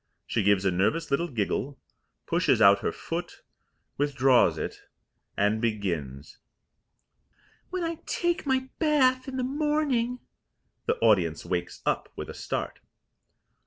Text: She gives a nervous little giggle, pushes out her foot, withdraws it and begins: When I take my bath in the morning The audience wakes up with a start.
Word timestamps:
She 0.25 0.41
gives 0.41 0.65
a 0.65 0.71
nervous 0.71 1.11
little 1.11 1.27
giggle, 1.27 1.77
pushes 2.25 2.59
out 2.59 2.79
her 2.79 2.91
foot, 2.91 3.43
withdraws 3.97 4.57
it 4.57 4.81
and 5.37 5.61
begins: 5.61 6.39
When 7.69 7.83
I 7.83 7.99
take 8.07 8.47
my 8.47 8.69
bath 8.79 9.27
in 9.27 9.37
the 9.37 9.43
morning 9.43 10.17
The 10.87 10.97
audience 11.01 11.45
wakes 11.45 11.83
up 11.85 12.11
with 12.15 12.31
a 12.31 12.33
start. 12.33 12.79